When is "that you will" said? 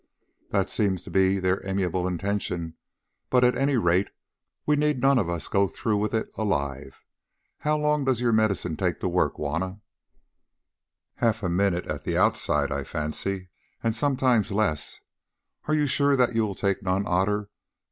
16.15-16.55